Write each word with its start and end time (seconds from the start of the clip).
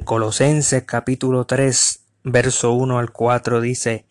Colosenses 0.00 0.84
capítulo 0.84 1.44
3, 1.44 2.04
verso 2.24 2.72
1 2.72 2.98
al 2.98 3.12
4 3.12 3.60
dice, 3.60 4.06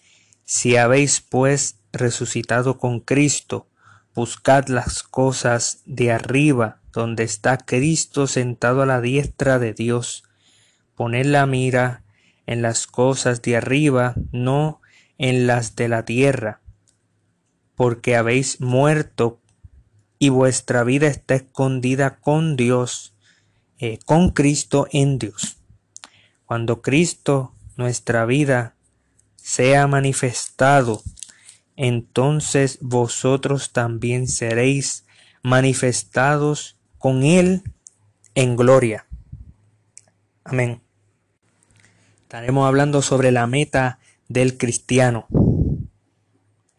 Si 0.45 0.77
habéis 0.77 1.21
pues 1.21 1.79
resucitado 1.91 2.77
con 2.77 2.99
Cristo, 2.99 3.67
buscad 4.13 4.67
las 4.67 5.01
cosas 5.01 5.81
de 5.85 6.11
arriba, 6.11 6.79
donde 6.93 7.23
está 7.23 7.57
Cristo 7.57 8.27
sentado 8.27 8.83
a 8.83 8.85
la 8.85 9.01
diestra 9.01 9.59
de 9.59 9.73
Dios. 9.73 10.23
Poned 10.95 11.25
la 11.25 11.45
mira 11.45 12.03
en 12.45 12.61
las 12.61 12.85
cosas 12.85 13.41
de 13.41 13.57
arriba, 13.57 14.13
no 14.31 14.81
en 15.17 15.47
las 15.47 15.75
de 15.75 15.89
la 15.89 16.05
tierra, 16.05 16.61
porque 17.75 18.15
habéis 18.15 18.61
muerto 18.61 19.41
y 20.19 20.29
vuestra 20.29 20.83
vida 20.83 21.07
está 21.07 21.35
escondida 21.35 22.19
con 22.19 22.55
Dios, 22.55 23.15
eh, 23.79 23.97
con 24.05 24.29
Cristo 24.29 24.87
en 24.91 25.17
Dios. 25.17 25.60
Cuando 26.51 26.81
Cristo, 26.81 27.53
nuestra 27.77 28.25
vida, 28.25 28.75
sea 29.37 29.87
manifestado, 29.87 31.01
entonces 31.77 32.77
vosotros 32.81 33.71
también 33.71 34.27
seréis 34.27 35.05
manifestados 35.43 36.75
con 36.97 37.23
Él 37.23 37.63
en 38.35 38.57
gloria. 38.57 39.07
Amén. 40.43 40.81
Estaremos 42.23 42.67
hablando 42.67 43.01
sobre 43.01 43.31
la 43.31 43.47
meta 43.47 43.99
del 44.27 44.57
cristiano. 44.57 45.27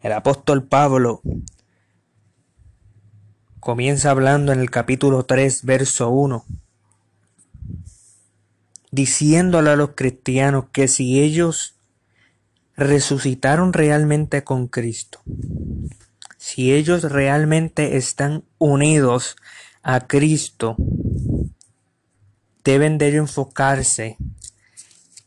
El 0.01 0.11
apóstol 0.11 0.67
Pablo 0.67 1.23
comienza 3.59 4.11
hablando 4.11 4.51
en 4.51 4.59
el 4.59 4.69
capítulo 4.69 5.23
3, 5.25 5.65
verso 5.65 6.11
1 6.11 6.45
diciéndole 8.93 9.71
a 9.71 9.75
los 9.75 9.91
cristianos 9.95 10.65
que 10.71 10.87
si 10.87 11.19
ellos 11.19 11.73
resucitaron 12.77 13.73
realmente 13.73 14.43
con 14.43 14.67
Cristo, 14.67 15.19
si 16.37 16.71
ellos 16.71 17.01
realmente 17.01 17.97
están 17.97 18.43
unidos 18.59 19.35
a 19.81 20.05
Cristo, 20.05 20.75
deben 22.63 22.99
de 22.99 23.15
enfocarse 23.15 24.17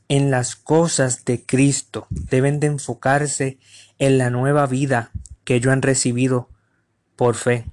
en 0.08 0.30
las 0.30 0.54
cosas 0.54 1.24
de 1.24 1.44
Cristo, 1.44 2.06
deben 2.10 2.60
de 2.60 2.68
enfocarse 2.68 3.58
en 3.98 4.16
la 4.16 4.30
nueva 4.30 4.68
vida 4.68 5.10
que 5.42 5.56
ellos 5.56 5.72
han 5.72 5.82
recibido 5.82 6.50
por 7.16 7.34
fe, 7.34 7.64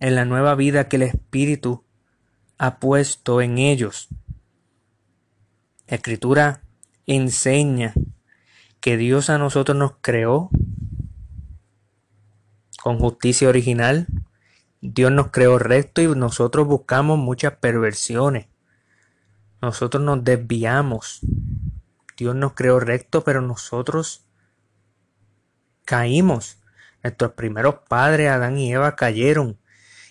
en 0.00 0.16
la 0.16 0.24
nueva 0.24 0.56
vida 0.56 0.88
que 0.88 0.96
el 0.96 1.02
Espíritu 1.02 1.84
ha 2.58 2.80
puesto 2.80 3.40
en 3.40 3.58
ellos. 3.58 4.08
La 5.94 5.98
escritura 5.98 6.60
enseña 7.06 7.94
que 8.80 8.96
Dios 8.96 9.30
a 9.30 9.38
nosotros 9.38 9.78
nos 9.78 9.92
creó 10.00 10.50
con 12.82 12.98
justicia 12.98 13.48
original. 13.48 14.08
Dios 14.80 15.12
nos 15.12 15.28
creó 15.30 15.56
recto 15.56 16.02
y 16.02 16.08
nosotros 16.08 16.66
buscamos 16.66 17.16
muchas 17.16 17.58
perversiones. 17.58 18.48
Nosotros 19.62 20.02
nos 20.02 20.24
desviamos. 20.24 21.20
Dios 22.16 22.34
nos 22.34 22.54
creó 22.54 22.80
recto, 22.80 23.22
pero 23.22 23.40
nosotros 23.40 24.26
caímos. 25.84 26.58
Nuestros 27.04 27.34
primeros 27.34 27.76
padres, 27.88 28.30
Adán 28.30 28.58
y 28.58 28.72
Eva, 28.72 28.96
cayeron. 28.96 29.60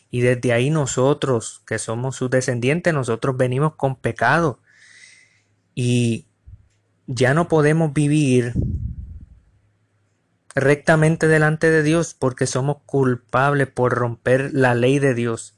Y 0.10 0.22
desde 0.22 0.54
ahí 0.54 0.70
nosotros, 0.70 1.62
que 1.68 1.78
somos 1.78 2.16
sus 2.16 2.30
descendientes, 2.30 2.94
nosotros 2.94 3.36
venimos 3.36 3.76
con 3.76 3.98
pecado. 3.98 4.63
Y 5.76 6.28
ya 7.08 7.34
no 7.34 7.48
podemos 7.48 7.94
vivir 7.94 8.54
rectamente 10.56 11.28
delante 11.28 11.70
de 11.70 11.84
Dios 11.84 12.14
porque 12.14 12.48
somos 12.48 12.78
culpables 12.86 13.68
por 13.68 13.94
romper 13.94 14.52
la 14.54 14.76
ley 14.76 15.00
de 15.00 15.14
Dios. 15.14 15.58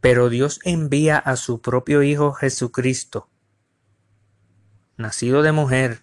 Pero 0.00 0.28
Dios 0.28 0.60
envía 0.64 1.18
a 1.18 1.36
su 1.36 1.60
propio 1.60 2.02
Hijo 2.02 2.32
Jesucristo, 2.32 3.28
nacido 4.96 5.42
de 5.42 5.52
mujer, 5.52 6.00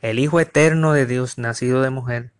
el 0.00 0.18
Hijo 0.18 0.40
eterno 0.40 0.92
de 0.92 1.06
Dios, 1.06 1.38
nacido 1.38 1.82
de 1.82 1.90
mujer. 1.90 2.32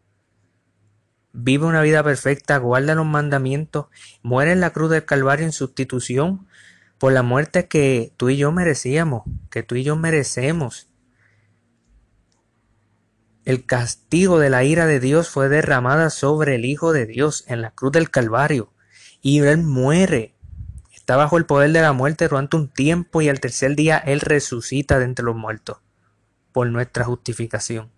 Vive 1.33 1.67
una 1.67 1.83
vida 1.83 2.03
perfecta, 2.03 2.59
guarda 2.59 2.95
los 2.95 3.07
mandamientos, 3.07 3.87
muere 4.23 4.53
en 4.53 4.61
la 4.61 4.71
cruz 4.71 4.91
del 4.91 5.05
Calvario 5.05 5.47
en 5.47 5.53
sustitución 5.53 6.47
por 6.99 7.13
la 7.13 7.23
muerte 7.23 7.69
que 7.69 8.13
tú 8.17 8.29
y 8.29 8.37
yo 8.37 8.53
merecíamos, 8.53 9.23
que 9.51 9.63
tú 9.63 9.77
y 9.77 9.85
yo 9.85 9.97
merecemos. 9.97 10.89
El 13.45 13.65
castigo 13.65 14.39
de 14.39 14.51
la 14.51 14.65
ira 14.65 14.87
de 14.87 15.01
Dios 15.01 15.31
fue 15.31 15.49
derramada 15.49 16.11
sobre 16.11 16.57
el 16.57 16.65
Hijo 16.65 16.93
de 16.93 17.07
Dios 17.07 17.45
en 17.47 17.63
la 17.63 17.71
cruz 17.71 17.93
del 17.93 18.11
Calvario. 18.11 18.73
Y 19.23 19.41
Él 19.41 19.63
muere. 19.63 20.35
Está 20.93 21.17
bajo 21.17 21.39
el 21.39 21.47
poder 21.47 21.73
de 21.73 21.81
la 21.81 21.95
muerte 21.95 22.29
durante 22.29 22.57
un 22.57 22.69
tiempo 22.69 23.23
y 23.23 23.29
al 23.31 23.41
tercer 23.41 23.75
día 23.75 23.97
Él 23.97 24.21
resucita 24.21 24.99
de 24.99 25.07
entre 25.07 25.25
los 25.25 25.35
muertos 25.35 25.79
por 26.53 26.69
nuestra 26.69 27.05
justificación. 27.05 27.91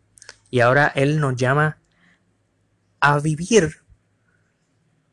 Y 0.51 0.61
ahora 0.61 0.87
Él 0.95 1.19
nos 1.19 1.35
llama 1.35 1.79
a 3.01 3.19
vivir 3.19 3.79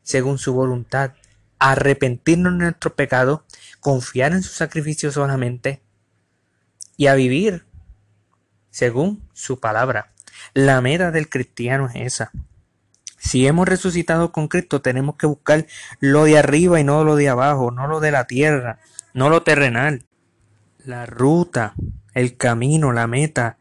según 0.03 0.37
su 0.37 0.53
voluntad, 0.53 1.13
arrepentirnos 1.59 2.53
de 2.53 2.65
nuestro 2.65 2.95
pecado, 2.95 3.45
confiar 3.79 4.33
en 4.33 4.43
su 4.43 4.53
sacrificio 4.53 5.11
solamente 5.11 5.81
y 6.95 7.07
a 7.07 7.15
vivir 7.15 7.65
según 8.69 9.23
su 9.33 9.59
palabra. 9.59 10.13
La 10.53 10.81
meta 10.81 11.11
del 11.11 11.29
cristiano 11.29 11.87
es 11.87 11.95
esa. 11.95 12.31
Si 13.17 13.47
hemos 13.47 13.67
resucitado 13.67 14.31
con 14.31 14.47
Cristo, 14.47 14.81
tenemos 14.81 15.15
que 15.15 15.25
buscar 15.25 15.65
lo 15.99 16.25
de 16.25 16.37
arriba 16.37 16.79
y 16.79 16.83
no 16.83 17.03
lo 17.03 17.15
de 17.15 17.29
abajo, 17.29 17.71
no 17.71 17.87
lo 17.87 17.99
de 17.99 18.11
la 18.11 18.25
tierra, 18.25 18.79
no 19.13 19.29
lo 19.29 19.43
terrenal. 19.43 20.05
La 20.77 21.05
ruta, 21.05 21.73
el 22.13 22.37
camino, 22.37 22.93
la 22.93 23.07
meta 23.07 23.57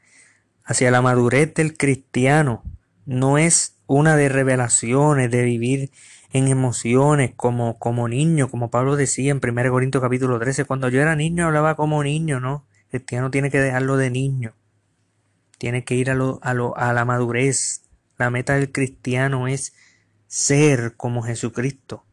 hacia 0.65 0.91
la 0.91 1.01
madurez 1.01 1.55
del 1.55 1.77
cristiano 1.77 2.63
no 3.07 3.39
es 3.39 3.77
una 3.87 4.17
de 4.17 4.29
revelaciones, 4.29 5.31
de 5.31 5.43
vivir 5.43 5.91
en 6.37 6.49
emociones 6.49 7.33
como, 7.35 7.79
como 7.79 8.09
niño, 8.09 8.51
como 8.51 8.71
Pablo 8.71 8.97
decía 8.97 9.31
en 9.31 9.41
1 9.43 9.71
Corintios 9.71 10.03
capítulo 10.03 10.39
13, 10.39 10.67
cuando 10.67 10.91
yo 10.91 11.01
era 11.01 11.17
niño 11.17 11.47
hablaba 11.47 11.77
como 11.77 12.05
niño, 12.05 12.41
¿no? 12.41 12.67
El 12.85 13.01
cristiano 13.01 13.31
tiene 13.31 13.51
que 13.51 13.59
dejarlo 13.59 13.97
de 13.97 14.11
niño, 14.11 14.55
tiene 15.57 15.85
que 15.85 15.95
ir 15.95 16.11
a, 16.11 16.15
lo, 16.15 16.39
a, 16.43 16.53
lo, 16.53 16.77
a 16.77 16.93
la 16.93 17.07
madurez. 17.07 17.85
La 18.19 18.29
meta 18.29 18.55
del 18.55 18.71
cristiano 18.71 19.49
es 19.49 19.73
ser 20.27 20.95
como 20.97 21.23
Jesucristo. 21.23 22.05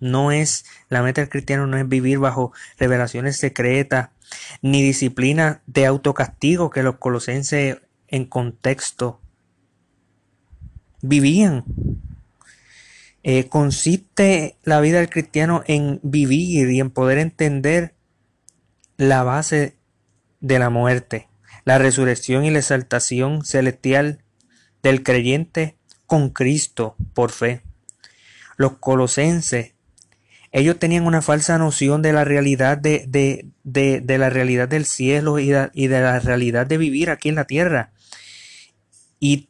No 0.00 0.32
es, 0.32 0.64
la 0.88 1.02
meta 1.02 1.20
del 1.20 1.30
cristiano 1.30 1.68
no 1.68 1.76
es 1.76 1.88
vivir 1.88 2.18
bajo 2.18 2.52
revelaciones 2.78 3.36
secretas, 3.36 4.10
ni 4.60 4.82
disciplina 4.82 5.62
de 5.66 5.86
autocastigo 5.86 6.70
que 6.70 6.82
los 6.82 6.96
colosenses 6.96 7.78
en 8.08 8.24
contexto 8.24 9.20
vivían. 11.00 11.64
Eh, 13.24 13.48
consiste 13.48 14.56
la 14.64 14.80
vida 14.80 14.98
del 14.98 15.08
cristiano 15.08 15.62
en 15.66 16.00
vivir 16.02 16.70
y 16.70 16.80
en 16.80 16.90
poder 16.90 17.18
entender 17.18 17.94
la 18.96 19.22
base 19.22 19.76
de 20.40 20.58
la 20.58 20.70
muerte, 20.70 21.28
la 21.64 21.78
resurrección 21.78 22.44
y 22.44 22.50
la 22.50 22.58
exaltación 22.58 23.44
celestial 23.44 24.24
del 24.82 25.04
creyente 25.04 25.76
con 26.06 26.30
Cristo 26.30 26.96
por 27.14 27.30
fe. 27.30 27.62
Los 28.56 28.78
colosenses, 28.78 29.74
ellos 30.50 30.78
tenían 30.80 31.06
una 31.06 31.22
falsa 31.22 31.58
noción 31.58 32.02
de 32.02 32.12
la 32.12 32.24
realidad 32.24 32.76
de, 32.76 33.06
de, 33.62 34.18
la 34.18 34.30
realidad 34.30 34.68
del 34.68 34.84
cielo 34.84 35.38
y 35.38 35.52
y 35.72 35.86
de 35.86 36.00
la 36.00 36.18
realidad 36.18 36.66
de 36.66 36.76
vivir 36.76 37.08
aquí 37.08 37.28
en 37.28 37.36
la 37.36 37.46
tierra. 37.46 37.92
Y 39.20 39.48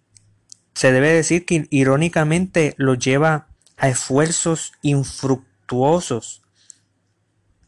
se 0.74 0.92
debe 0.92 1.12
decir 1.12 1.46
que 1.46 1.66
irónicamente 1.70 2.74
lo 2.76 2.94
lleva 2.94 3.48
a 3.82 3.88
esfuerzos 3.88 4.74
infructuosos 4.80 6.42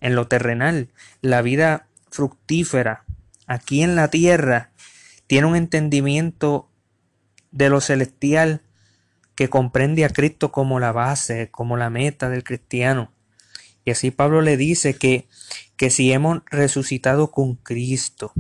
en 0.00 0.14
lo 0.14 0.28
terrenal. 0.28 0.90
La 1.20 1.42
vida 1.42 1.88
fructífera 2.08 3.04
aquí 3.48 3.82
en 3.82 3.96
la 3.96 4.08
tierra 4.08 4.70
tiene 5.26 5.48
un 5.48 5.56
entendimiento 5.56 6.70
de 7.50 7.68
lo 7.68 7.80
celestial 7.80 8.62
que 9.34 9.50
comprende 9.50 10.04
a 10.04 10.08
Cristo 10.08 10.52
como 10.52 10.78
la 10.78 10.92
base, 10.92 11.50
como 11.50 11.76
la 11.76 11.90
meta 11.90 12.30
del 12.30 12.44
cristiano. 12.44 13.12
Y 13.84 13.90
así 13.90 14.12
Pablo 14.12 14.40
le 14.40 14.56
dice 14.56 14.94
que, 14.94 15.26
que 15.76 15.90
si 15.90 16.12
hemos 16.12 16.42
resucitado 16.46 17.32
con 17.32 17.56
Cristo, 17.56 18.32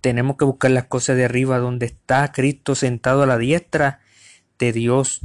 tenemos 0.00 0.36
que 0.36 0.44
buscar 0.44 0.72
las 0.72 0.86
cosas 0.86 1.16
de 1.16 1.26
arriba 1.26 1.60
donde 1.60 1.86
está 1.86 2.32
Cristo 2.32 2.74
sentado 2.74 3.22
a 3.22 3.26
la 3.26 3.38
diestra 3.38 4.00
de 4.58 4.72
Dios. 4.72 5.20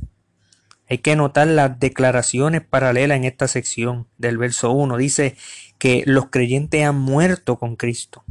Hay 0.89 1.00
que 1.00 1.16
notar 1.16 1.48
las 1.48 1.80
declaraciones 1.80 2.62
paralelas 2.62 3.18
en 3.18 3.25
esta 3.25 3.48
sección 3.48 4.07
del 4.18 4.38
verso 4.38 4.72
1. 4.72 4.98
Dice 4.98 5.36
que 5.78 6.04
los 6.06 6.30
creyentes 6.30 6.86
han 6.86 6.98
muerto 6.98 7.57
con 7.57 7.75
Cristo. 7.75 8.24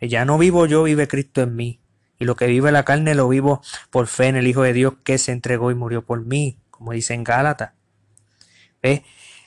Ya 0.00 0.24
no 0.24 0.38
vivo 0.38 0.66
yo, 0.66 0.82
vive 0.84 1.06
Cristo 1.08 1.42
en 1.42 1.54
mí. 1.54 1.80
Y 2.18 2.24
lo 2.24 2.36
que 2.36 2.46
vive 2.46 2.72
la 2.72 2.84
carne 2.84 3.14
lo 3.14 3.28
vivo 3.28 3.62
por 3.90 4.06
fe 4.06 4.28
en 4.28 4.36
el 4.36 4.46
Hijo 4.46 4.62
de 4.62 4.72
Dios 4.72 4.94
que 5.04 5.18
se 5.18 5.32
entregó 5.32 5.70
y 5.70 5.74
murió 5.74 6.04
por 6.04 6.24
mí, 6.24 6.58
como 6.70 6.92
dice 6.92 7.14
en 7.14 7.24
Gálatas. 7.24 7.72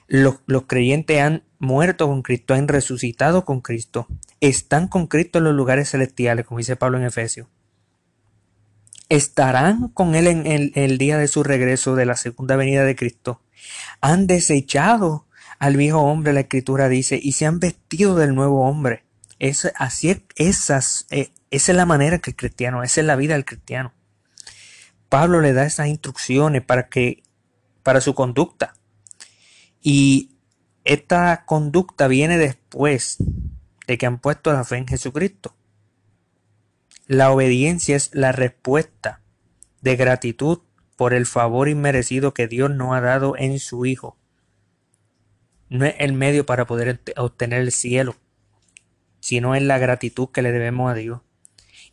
Los, 0.07 0.39
los, 0.45 0.63
creyentes 0.63 1.21
han 1.21 1.43
muerto 1.59 2.07
con 2.07 2.21
Cristo, 2.23 2.53
han 2.53 2.67
resucitado 2.67 3.45
con 3.45 3.61
Cristo, 3.61 4.07
están 4.39 4.87
con 4.87 5.07
Cristo 5.07 5.37
en 5.37 5.45
los 5.45 5.53
lugares 5.53 5.91
celestiales, 5.91 6.45
como 6.45 6.57
dice 6.57 6.75
Pablo 6.75 6.97
en 6.97 7.03
Efesios. 7.03 7.47
Estarán 9.09 9.89
con 9.89 10.15
Él 10.15 10.27
en 10.27 10.71
el, 10.75 10.97
día 10.97 11.17
de 11.17 11.27
su 11.27 11.43
regreso 11.43 11.95
de 11.95 12.05
la 12.05 12.15
segunda 12.15 12.55
venida 12.55 12.83
de 12.83 12.95
Cristo. 12.95 13.41
Han 14.01 14.27
desechado 14.27 15.25
al 15.59 15.77
viejo 15.77 16.01
hombre, 16.01 16.33
la 16.33 16.41
escritura 16.41 16.89
dice, 16.89 17.19
y 17.21 17.31
se 17.33 17.45
han 17.45 17.59
vestido 17.59 18.15
del 18.15 18.35
nuevo 18.35 18.67
hombre. 18.67 19.03
Es, 19.39 19.71
así, 19.75 20.23
esas, 20.35 21.07
eh, 21.09 21.31
esa 21.51 21.71
es 21.71 21.75
la 21.75 21.85
manera 21.85 22.19
que 22.19 22.31
el 22.31 22.35
cristiano, 22.35 22.83
esa 22.83 23.01
es 23.01 23.07
la 23.07 23.15
vida 23.15 23.33
del 23.33 23.45
cristiano. 23.45 23.93
Pablo 25.09 25.41
le 25.41 25.53
da 25.53 25.65
esas 25.65 25.87
instrucciones 25.87 26.63
para 26.63 26.89
que, 26.89 27.23
para 27.83 28.01
su 28.01 28.13
conducta. 28.13 28.75
Y 29.81 30.31
esta 30.83 31.45
conducta 31.45 32.07
viene 32.07 32.37
después 32.37 33.17
de 33.87 33.97
que 33.97 34.05
han 34.05 34.19
puesto 34.19 34.51
la 34.51 34.63
fe 34.63 34.77
en 34.77 34.87
Jesucristo. 34.87 35.56
La 37.07 37.31
obediencia 37.31 37.95
es 37.95 38.09
la 38.13 38.33
respuesta 38.33 39.21
de 39.79 39.95
gratitud 39.95 40.59
por 40.97 41.13
el 41.13 41.25
favor 41.25 41.69
inmerecido 41.69 42.33
que 42.33 42.49
Dios 42.49 42.69
nos 42.69 42.93
ha 42.93 42.99
dado 42.99 43.37
en 43.37 43.59
su 43.59 43.85
Hijo. 43.85 44.17
No 45.69 45.85
es 45.85 45.95
el 45.99 46.11
medio 46.11 46.45
para 46.45 46.67
poder 46.67 46.99
obtener 47.15 47.61
el 47.61 47.71
cielo, 47.71 48.17
sino 49.21 49.55
es 49.55 49.63
la 49.63 49.77
gratitud 49.77 50.27
que 50.33 50.41
le 50.41 50.51
debemos 50.51 50.91
a 50.91 50.95
Dios. 50.95 51.21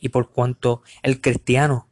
Y 0.01 0.09
por 0.09 0.33
cuanto 0.33 0.83
el 1.05 1.21
cristiano 1.21 1.89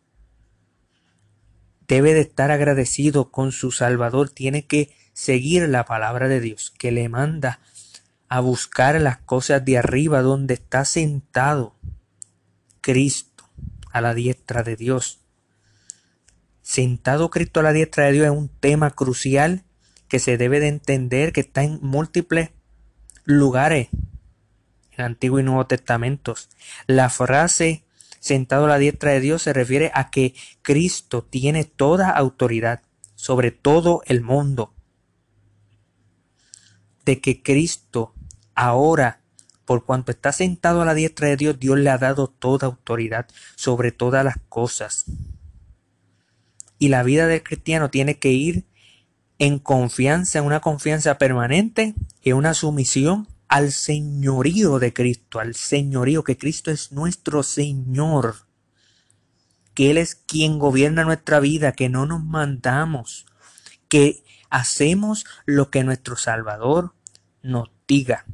debe 1.86 2.14
de 2.14 2.22
estar 2.22 2.50
agradecido 2.50 3.30
con 3.30 3.52
su 3.52 3.70
Salvador, 3.70 4.30
tiene 4.30 4.66
que 4.66 4.96
seguir 5.12 5.68
la 5.68 5.84
palabra 5.84 6.26
de 6.26 6.40
Dios, 6.40 6.72
que 6.76 6.90
le 6.90 7.08
manda 7.08 7.60
a 8.28 8.40
buscar 8.40 9.00
las 9.00 9.18
cosas 9.18 9.64
de 9.64 9.78
arriba 9.78 10.22
donde 10.22 10.54
está 10.54 10.84
sentado 10.84 11.76
Cristo 12.82 13.48
a 13.90 14.02
la 14.02 14.12
diestra 14.12 14.62
de 14.62 14.76
Dios. 14.76 15.20
Sentado 16.60 17.30
Cristo 17.30 17.60
a 17.60 17.62
la 17.62 17.72
diestra 17.72 18.04
de 18.04 18.12
Dios 18.12 18.26
es 18.26 18.32
un 18.32 18.50
tema 18.50 18.90
crucial 18.90 19.64
que 20.08 20.18
se 20.18 20.36
debe 20.36 20.60
de 20.60 20.68
entender 20.68 21.32
que 21.32 21.40
está 21.40 21.62
en 21.62 21.78
múltiples 21.80 22.50
lugares 23.24 23.88
en 24.90 25.04
Antiguo 25.04 25.40
y 25.40 25.42
Nuevo 25.42 25.66
Testamentos. 25.66 26.50
La 26.86 27.08
frase 27.08 27.84
sentado 28.20 28.66
a 28.66 28.68
la 28.68 28.78
diestra 28.78 29.12
de 29.12 29.20
Dios 29.20 29.42
se 29.42 29.54
refiere 29.54 29.90
a 29.94 30.10
que 30.10 30.34
Cristo 30.60 31.24
tiene 31.24 31.64
toda 31.64 32.10
autoridad 32.10 32.82
sobre 33.14 33.52
todo 33.52 34.02
el 34.06 34.20
mundo. 34.20 34.74
De 37.04 37.20
que 37.20 37.42
Cristo 37.42 38.14
ahora, 38.54 39.21
por 39.64 39.84
cuanto 39.84 40.12
está 40.12 40.32
sentado 40.32 40.82
a 40.82 40.84
la 40.84 40.94
diestra 40.94 41.28
de 41.28 41.36
Dios, 41.36 41.58
Dios 41.58 41.78
le 41.78 41.90
ha 41.90 41.98
dado 41.98 42.26
toda 42.26 42.66
autoridad 42.66 43.26
sobre 43.56 43.92
todas 43.92 44.24
las 44.24 44.36
cosas. 44.48 45.04
Y 46.78 46.88
la 46.88 47.02
vida 47.02 47.26
del 47.26 47.42
cristiano 47.42 47.90
tiene 47.90 48.18
que 48.18 48.32
ir 48.32 48.64
en 49.38 49.58
confianza, 49.58 50.38
en 50.38 50.44
una 50.44 50.60
confianza 50.60 51.18
permanente 51.18 51.94
y 52.22 52.32
una 52.32 52.54
sumisión 52.54 53.28
al 53.48 53.72
señorío 53.72 54.78
de 54.78 54.92
Cristo, 54.92 55.38
al 55.38 55.54
señorío 55.54 56.24
que 56.24 56.38
Cristo 56.38 56.70
es 56.70 56.90
nuestro 56.90 57.42
Señor, 57.42 58.36
que 59.74 59.90
Él 59.90 59.98
es 59.98 60.14
quien 60.14 60.58
gobierna 60.58 61.04
nuestra 61.04 61.38
vida, 61.38 61.72
que 61.72 61.88
no 61.88 62.06
nos 62.06 62.24
mandamos, 62.24 63.26
que 63.88 64.24
hacemos 64.48 65.26
lo 65.44 65.70
que 65.70 65.84
nuestro 65.84 66.16
Salvador 66.16 66.94
nos 67.42 67.70
diga. 67.86 68.24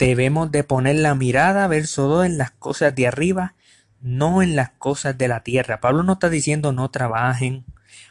Debemos 0.00 0.50
de 0.50 0.64
poner 0.64 0.96
la 0.96 1.14
mirada, 1.14 1.68
verso 1.68 2.08
2, 2.08 2.26
en 2.26 2.38
las 2.38 2.50
cosas 2.50 2.94
de 2.96 3.06
arriba 3.06 3.54
no 4.00 4.42
en 4.42 4.56
las 4.56 4.70
cosas 4.70 5.16
de 5.16 5.28
la 5.28 5.42
tierra. 5.42 5.80
Pablo 5.80 6.02
no 6.02 6.14
está 6.14 6.30
diciendo 6.30 6.72
no 6.72 6.90
trabajen. 6.90 7.64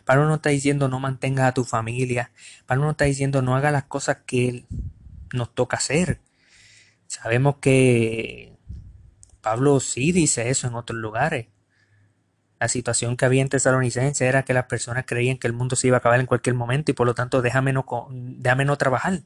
Pablo 0.05 0.27
no 0.27 0.35
está 0.35 0.49
diciendo 0.49 0.87
no 0.87 0.99
mantengas 0.99 1.47
a 1.47 1.53
tu 1.53 1.65
familia. 1.65 2.31
Pablo 2.65 2.85
no 2.85 2.91
está 2.91 3.05
diciendo 3.05 3.41
no 3.41 3.55
haga 3.55 3.71
las 3.71 3.85
cosas 3.85 4.19
que 4.25 4.65
nos 5.33 5.53
toca 5.53 5.77
hacer. 5.77 6.21
Sabemos 7.07 7.55
que 7.59 8.55
Pablo 9.41 9.79
sí 9.79 10.11
dice 10.11 10.49
eso 10.49 10.67
en 10.67 10.75
otros 10.75 10.99
lugares. 10.99 11.47
La 12.59 12.67
situación 12.67 13.17
que 13.17 13.25
había 13.25 13.41
en 13.41 13.49
Tesalonicense 13.49 14.27
era 14.27 14.43
que 14.43 14.53
las 14.53 14.65
personas 14.65 15.05
creían 15.07 15.37
que 15.37 15.47
el 15.47 15.53
mundo 15.53 15.75
se 15.75 15.87
iba 15.87 15.97
a 15.97 15.99
acabar 15.99 16.19
en 16.19 16.25
cualquier 16.25 16.55
momento 16.55 16.91
y 16.91 16.93
por 16.93 17.07
lo 17.07 17.15
tanto 17.15 17.41
déjame 17.41 17.73
no, 17.73 17.85
déjame 18.11 18.65
no 18.65 18.77
trabajar. 18.77 19.21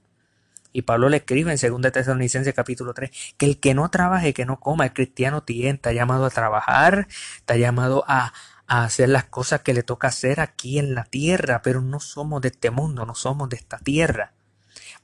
Y 0.74 0.81
Pablo 0.81 1.08
le 1.08 1.18
escribe 1.18 1.54
en 1.54 1.81
2 1.81 1.92
Tesalonicenses 1.92 2.54
capítulo 2.54 2.94
3 2.96 3.36
que 3.38 3.46
el 3.46 3.60
que 3.60 3.75
no 3.75 3.90
trabaje, 3.90 4.34
que 4.34 4.46
no 4.46 4.60
coma, 4.60 4.86
el 4.86 4.94
cristiano 4.94 5.44
tiene, 5.44 5.75
está 5.75 5.94
llamado 5.94 6.25
a 6.25 6.31
trabajar, 6.31 7.08
está 7.38 7.56
llamado 7.56 8.04
a, 8.08 8.34
a 8.66 8.84
hacer 8.84 9.10
las 9.10 9.25
cosas 9.25 9.62
que 9.62 9.74
le 9.74 9.84
toca 9.84 10.08
hacer 10.08 10.40
aquí 10.40 10.80
en 10.80 10.96
la 10.96 11.04
tierra, 11.04 11.62
pero 11.62 11.80
no 11.80 12.00
somos 12.00 12.42
de 12.42 12.48
este 12.50 12.72
mundo, 12.72 13.06
no 13.06 13.14
somos 13.14 13.50
de 13.50 13.58
esta 13.58 13.78
tierra. 13.78 14.34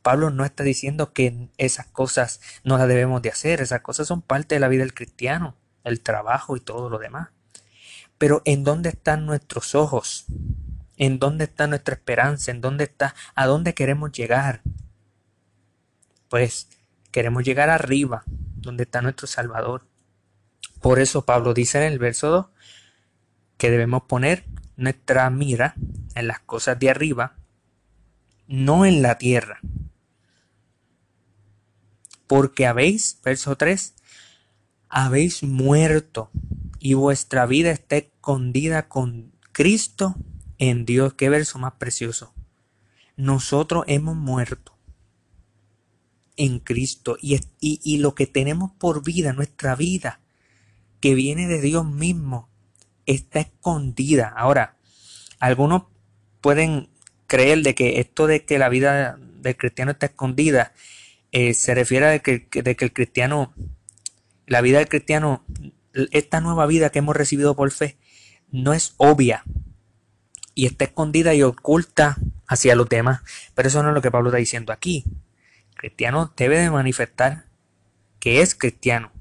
Pablo 0.02 0.32
no 0.32 0.44
está 0.44 0.64
diciendo 0.64 1.14
que 1.14 1.50
esas 1.58 1.86
cosas 1.86 2.42
no 2.64 2.78
las 2.78 2.88
debemos 2.88 3.22
de 3.22 3.30
hacer, 3.30 3.62
esas 3.62 3.82
cosas 3.82 4.08
son 4.08 4.24
parte 4.24 4.56
de 4.56 4.60
la 4.60 4.70
vida 4.70 4.82
del 4.82 4.96
cristiano, 4.96 5.56
el 5.84 6.02
trabajo 6.02 6.58
y 6.58 6.62
todo 6.62 6.90
lo 6.90 6.98
demás. 6.98 7.30
Pero 8.18 8.42
¿en 8.46 8.64
dónde 8.64 8.90
están 8.90 9.28
nuestros 9.28 9.76
ojos? 9.76 10.26
¿En 10.98 11.20
dónde 11.20 11.46
está 11.46 11.68
nuestra 11.68 11.96
esperanza? 11.96 12.52
¿En 12.52 12.60
dónde 12.60 12.86
está? 12.86 13.14
¿A 13.36 13.46
dónde 13.46 13.74
queremos 13.74 14.12
llegar? 14.12 14.62
Pues 16.30 16.68
queremos 17.12 17.44
llegar 17.44 17.70
arriba, 17.70 18.24
donde 18.56 18.84
está 18.84 19.02
nuestro 19.02 19.28
Salvador. 19.28 19.86
Por 20.82 21.00
eso 21.00 21.26
Pablo 21.26 21.54
dice 21.54 21.80
en 21.80 21.92
el 21.92 22.00
verso 22.00 22.30
2 22.30 22.46
que 23.58 23.70
debemos 23.70 24.04
poner 24.04 24.46
nuestra 24.78 25.30
mira 25.30 25.76
en 26.16 26.28
las 26.28 26.40
cosas 26.40 26.80
de 26.80 26.90
arriba, 26.90 27.36
no 28.48 28.86
en 28.86 29.02
la 29.02 29.18
tierra. 29.18 29.60
Porque 32.28 32.68
habéis, 32.68 33.20
verso 33.24 33.58
3, 33.58 33.96
habéis 34.88 35.44
muerto 35.44 36.32
y 36.80 36.94
vuestra 36.94 37.46
vida 37.46 37.72
está 37.72 37.98
escondida 37.98 38.88
con 38.88 39.34
Cristo 39.52 40.16
en 40.58 40.86
Dios. 40.86 41.16
Qué 41.16 41.28
verso 41.28 41.60
más 41.60 41.74
precioso. 41.74 42.34
Nosotros 43.18 43.84
hemos 43.88 44.16
muerto 44.16 44.79
en 46.40 46.60
Cristo 46.60 47.18
y, 47.22 47.38
y, 47.60 47.98
lo 47.98 48.16
que 48.16 48.26
tenemos 48.26 48.72
por 48.72 49.04
vida, 49.04 49.34
nuestra 49.34 49.76
vida, 49.76 50.22
que 51.02 51.14
viene 51.14 51.48
de 51.48 51.60
Dios 51.60 51.86
mismo, 51.86 52.48
está 53.06 53.42
escondida. 53.42 54.30
Ahora, 54.30 54.78
algunos 55.40 55.84
pueden 56.40 56.88
creer 57.28 57.62
de 57.62 57.76
que 57.76 58.00
esto 58.00 58.26
de 58.26 58.46
que 58.46 58.58
la 58.58 58.70
vida 58.70 59.20
del 59.42 59.58
cristiano 59.58 59.92
está 59.92 60.06
escondida 60.08 60.72
eh, 61.34 61.54
se 61.54 61.76
refiere 61.76 62.08
a 62.08 62.20
que, 62.20 62.48
de 62.52 62.76
que 62.78 62.86
el 62.86 62.94
cristiano, 62.94 63.54
la 64.48 64.62
vida 64.62 64.78
del 64.78 64.88
cristiano, 64.88 65.44
esta 66.12 66.40
nueva 66.40 66.66
vida 66.68 66.90
que 66.90 67.00
hemos 67.00 67.18
recibido 67.18 67.54
por 67.54 67.70
fe, 67.72 67.98
no 68.50 68.74
es 68.74 68.94
obvia 68.96 69.44
y 70.56 70.68
está 70.68 70.86
escondida 70.86 71.34
y 71.34 71.44
oculta 71.44 72.18
hacia 72.48 72.76
los 72.76 72.88
demás. 72.88 73.20
Pero 73.56 73.68
eso 73.68 73.84
no 73.84 73.90
es 73.90 73.96
lo 73.96 74.02
que 74.02 74.10
Pablo 74.10 74.30
está 74.30 74.38
diciendo 74.38 74.72
aquí 74.72 75.04
cristiano 75.80 76.34
debe 76.36 76.60
de 76.60 76.70
manifestar 76.70 77.46
que 78.20 78.42
es 78.42 78.54
cristiano. 78.54 79.12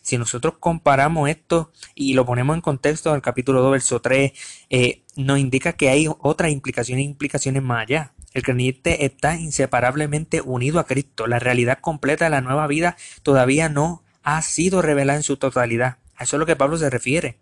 Si 0.00 0.16
nosotros 0.16 0.54
comparamos 0.58 1.28
esto 1.28 1.72
y 1.94 2.14
lo 2.14 2.24
ponemos 2.24 2.54
en 2.54 2.62
contexto 2.62 3.12
del 3.12 3.20
capítulo 3.20 3.60
2, 3.60 3.72
verso 3.72 4.00
3, 4.00 4.32
eh, 4.70 5.02
nos 5.16 5.38
indica 5.38 5.74
que 5.74 5.90
hay 5.90 6.06
otras 6.20 6.50
implicaciones 6.52 7.04
e 7.04 7.08
implicaciones 7.08 7.62
más 7.62 7.82
allá. 7.82 8.14
El 8.32 8.42
creyente 8.42 9.04
está 9.04 9.36
inseparablemente 9.36 10.40
unido 10.40 10.78
a 10.78 10.86
Cristo. 10.86 11.26
La 11.26 11.40
realidad 11.40 11.80
completa 11.80 12.26
de 12.26 12.30
la 12.30 12.40
nueva 12.40 12.66
vida 12.68 12.96
todavía 13.22 13.68
no 13.68 14.04
ha 14.22 14.40
sido 14.42 14.80
revelada 14.80 15.18
en 15.18 15.24
su 15.24 15.36
totalidad. 15.36 15.98
A 16.14 16.24
eso 16.24 16.36
es 16.36 16.40
lo 16.40 16.46
que 16.46 16.56
Pablo 16.56 16.78
se 16.78 16.90
refiere. 16.90 17.38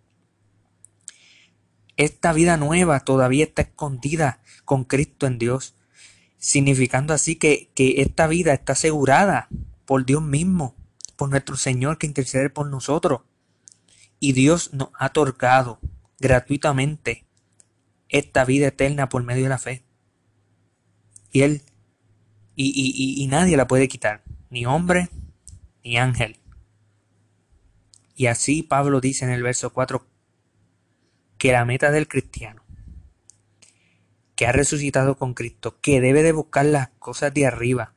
Esta 1.97 2.33
vida 2.33 2.57
nueva 2.57 3.01
todavía 3.01 3.45
está 3.45 3.63
escondida 3.63 4.41
con 4.65 4.85
Cristo 4.85 5.27
en 5.27 5.39
Dios 5.39 5.77
significando 6.47 7.13
así 7.13 7.35
que, 7.35 7.73
esta 7.77 8.29
vida 8.29 8.53
está 8.53 8.75
asegurada 8.75 9.49
por 9.85 10.07
Dios 10.07 10.23
mismo, 10.23 10.77
por 11.17 11.29
nuestro 11.29 11.57
Señor 11.57 11.99
que 11.99 12.07
intercede 12.07 12.51
por 12.51 12.69
nosotros. 12.69 13.23
Y 14.21 14.33
Dios 14.33 14.73
nos 14.73 14.91
ha 14.97 15.07
otorgado 15.07 15.81
gratuitamente 16.21 17.25
esta 18.09 18.45
vida 18.45 18.69
eterna 18.69 19.09
por 19.09 19.25
medio 19.25 19.43
de 19.43 19.49
la 19.49 19.59
fe. 19.59 19.83
Y 21.33 21.43
Él 21.43 21.63
y, 22.55 23.21
y 23.21 23.27
nadie 23.27 23.57
la 23.57 23.67
puede 23.67 23.89
quitar, 23.89 24.23
ni 24.49 24.67
hombre 24.67 25.11
ni 25.83 25.99
ángel. 25.99 26.39
Y 28.15 28.27
así 28.27 28.63
Pablo 28.63 29.01
dice 29.01 29.25
en 29.25 29.33
el 29.33 29.43
verso 29.43 29.73
4 29.73 30.07
que 31.39 31.51
la 31.51 31.65
meta 31.65 31.91
del 31.91 32.07
cristiano 32.07 32.63
que 34.37 34.47
ha 34.47 34.53
resucitado 34.53 35.17
con 35.17 35.35
Cristo, 35.35 35.81
que 35.81 36.01
debe 36.01 36.23
de 36.23 36.33
buscar 36.33 36.67
las 36.67 36.91
cosas 36.99 37.35
de 37.35 37.47
arriba, 37.47 37.95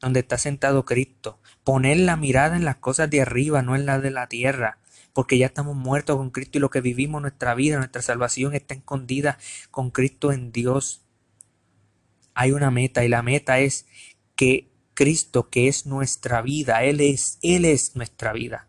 donde 0.00 0.20
está 0.20 0.38
sentado 0.38 0.84
Cristo, 0.84 1.38
poner 1.64 1.98
la 1.98 2.16
mirada 2.16 2.56
en 2.56 2.64
las 2.64 2.76
cosas 2.76 3.10
de 3.10 3.20
arriba, 3.20 3.62
no 3.62 3.74
en 3.74 3.84
las 3.84 4.00
de 4.00 4.12
la 4.12 4.28
tierra, 4.28 4.78
porque 5.12 5.38
ya 5.38 5.46
estamos 5.46 5.74
muertos 5.74 6.16
con 6.16 6.30
Cristo 6.30 6.58
y 6.58 6.60
lo 6.60 6.70
que 6.70 6.80
vivimos, 6.80 7.20
nuestra 7.20 7.54
vida, 7.54 7.78
nuestra 7.78 8.02
salvación 8.02 8.54
está 8.54 8.74
escondida 8.74 9.38
con 9.70 9.90
Cristo 9.90 10.30
en 10.30 10.52
Dios. 10.52 11.02
Hay 12.34 12.52
una 12.52 12.70
meta 12.70 13.04
y 13.04 13.08
la 13.08 13.22
meta 13.22 13.58
es 13.58 13.86
que 14.36 14.70
Cristo, 14.94 15.50
que 15.50 15.68
es 15.68 15.84
nuestra 15.86 16.42
vida, 16.42 16.84
Él 16.84 17.00
es, 17.00 17.38
Él 17.42 17.64
es 17.64 17.96
nuestra 17.96 18.32
vida. 18.32 18.68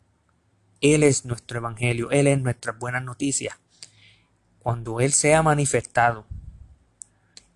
Él 0.81 1.03
es 1.03 1.25
nuestro 1.25 1.59
evangelio, 1.59 2.09
Él 2.11 2.27
es 2.27 2.39
nuestras 2.39 2.79
buenas 2.79 3.03
noticias. 3.03 3.55
Cuando 4.59 4.99
Él 4.99 5.11
sea 5.11 5.43
manifestado, 5.43 6.25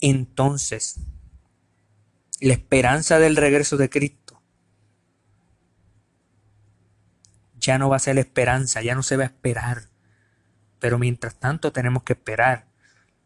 entonces 0.01 0.99
la 2.39 2.53
esperanza 2.53 3.19
del 3.19 3.35
regreso 3.35 3.77
de 3.77 3.89
Cristo 3.89 4.41
ya 7.61 7.77
no 7.77 7.89
va 7.89 7.95
a 7.95 7.99
ser 7.99 8.15
la 8.15 8.21
esperanza, 8.21 8.81
ya 8.81 8.95
no 8.95 9.03
se 9.03 9.15
va 9.15 9.23
a 9.23 9.27
esperar. 9.27 9.89
Pero 10.79 10.97
mientras 10.97 11.35
tanto 11.35 11.71
tenemos 11.71 12.03
que 12.03 12.13
esperar. 12.13 12.67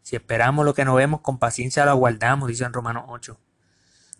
Si 0.03 0.15
esperamos 0.15 0.65
lo 0.65 0.73
que 0.73 0.85
no 0.85 0.93
vemos, 0.93 1.21
con 1.21 1.39
paciencia 1.39 1.85
lo 1.85 1.91
aguardamos, 1.91 2.49
dice 2.49 2.65
en 2.65 2.73
Romanos 2.73 3.05
8. 3.07 3.39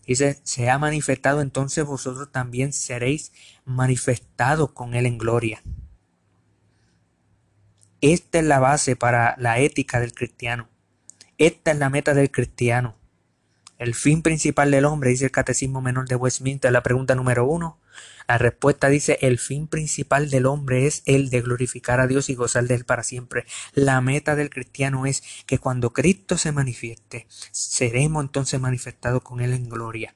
Dice, 0.07 0.39
se 0.43 0.69
ha 0.69 0.79
manifestado, 0.79 1.41
entonces 1.41 1.83
vosotros 1.83 2.31
también 2.31 2.74
seréis 2.74 3.33
manifestados 3.65 4.71
con 4.71 4.93
Él 4.93 5.05
en 5.05 5.17
gloria. 5.17 5.62
Esta 8.01 8.39
es 8.39 8.45
la 8.45 8.59
base 8.59 8.95
para 8.95 9.35
la 9.38 9.59
ética 9.59 10.00
del 10.00 10.13
cristiano. 10.13 10.69
Esta 11.37 11.71
es 11.71 11.77
la 11.77 11.89
meta 11.89 12.13
del 12.13 12.31
cristiano. 12.31 12.95
El 13.77 13.93
fin 13.93 14.21
principal 14.21 14.71
del 14.71 14.85
hombre, 14.85 15.09
dice 15.09 15.25
el 15.25 15.31
Catecismo 15.31 15.81
Menor 15.81 16.07
de 16.07 16.15
Westminster, 16.15 16.71
la 16.71 16.81
pregunta 16.81 17.13
número 17.13 17.45
uno. 17.45 17.77
La 18.25 18.37
respuesta 18.37 18.87
dice, 18.87 19.17
el 19.19 19.37
fin 19.37 19.67
principal 19.67 20.29
del 20.29 20.45
hombre 20.45 20.87
es 20.87 21.03
el 21.05 21.29
de 21.29 21.41
glorificar 21.41 21.99
a 21.99 22.07
Dios 22.07 22.29
y 22.29 22.35
gozar 22.35 22.63
de 22.67 22.75
Él 22.75 22.85
para 22.85 23.03
siempre. 23.03 23.45
La 23.73 23.99
meta 23.99 24.37
del 24.37 24.49
cristiano 24.49 25.05
es 25.05 25.23
que 25.45 25.57
cuando 25.57 25.91
Cristo 25.91 26.37
se 26.37 26.53
manifieste, 26.53 27.27
seremos 27.51 28.23
entonces 28.23 28.61
manifestados 28.61 29.21
con 29.21 29.41
Él 29.41 29.51
en 29.51 29.67
gloria. 29.67 30.15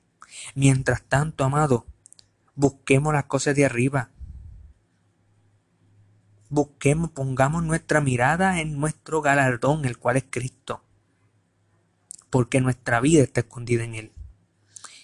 Mientras 0.56 1.02
tanto, 1.02 1.44
amado, 1.44 1.86
busquemos 2.56 3.14
las 3.14 3.26
cosas 3.26 3.58
de 3.58 3.66
arriba. 3.66 4.10
Busquemos, 6.48 7.12
pongamos 7.12 7.62
nuestra 7.64 8.00
mirada 8.00 8.62
en 8.62 8.80
nuestro 8.80 9.22
galardón, 9.22 9.84
el 9.84 9.98
cual 9.98 10.16
es 10.16 10.24
Cristo 10.30 10.82
porque 12.30 12.62
nuestra 12.62 13.00
vida 13.02 13.24
está 13.24 13.42
escondida 13.42 13.84
en 13.84 13.96
Él. 13.96 14.12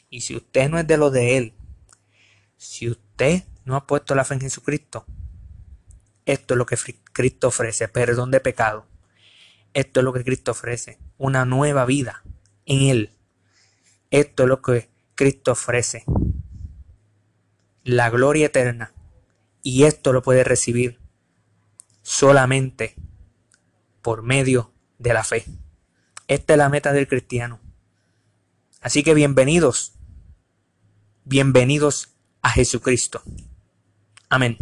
Y 0.10 0.22
si 0.22 0.36
usted 0.36 0.70
no 0.70 0.80
es 0.80 0.88
de 0.88 0.98
lo 0.98 1.12
de 1.12 1.38
Él, 1.38 1.54
si 2.58 2.90
usted 2.90 3.44
no 3.66 3.76
ha 3.76 3.88
puesto 3.88 4.16
la 4.16 4.24
fe 4.24 4.36
en 4.36 4.42
Jesucristo, 4.42 5.06
esto 6.26 6.54
es 6.54 6.58
lo 6.58 6.66
que 6.66 6.78
Cristo 7.14 7.50
ofrece, 7.50 7.88
perdón 7.88 8.32
de 8.32 8.40
pecado. 8.40 8.88
Esto 9.74 10.00
es 10.00 10.04
lo 10.04 10.14
que 10.14 10.24
Cristo 10.24 10.52
ofrece, 10.52 11.00
una 11.18 11.46
nueva 11.46 11.86
vida 11.86 12.24
en 12.66 12.82
Él. 12.82 13.12
Esto 14.10 14.44
es 14.44 14.50
lo 14.50 14.62
que 14.62 14.90
Cristo 15.16 15.52
ofrece, 15.52 16.06
la 17.84 18.10
gloria 18.10 18.48
eterna. 18.48 18.94
Y 19.62 19.84
esto 19.84 20.14
lo 20.14 20.22
puede 20.22 20.44
recibir 20.44 21.00
solamente 22.02 22.96
por 24.02 24.22
medio 24.22 24.72
de 25.00 25.14
la 25.14 25.24
fe. 25.24 25.46
Esta 26.28 26.54
es 26.54 26.58
la 26.58 26.70
meta 26.70 26.92
del 26.92 27.08
cristiano. 27.08 27.60
Así 28.82 29.04
que 29.04 29.14
bienvenidos, 29.14 29.94
bienvenidos 31.24 32.16
a 32.42 32.50
Jesucristo. 32.50 33.22
Amén. 34.30 34.58